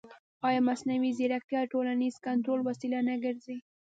[0.47, 3.57] ایا مصنوعي ځیرکتیا د ټولنیز کنټرول وسیله نه ګرځي؟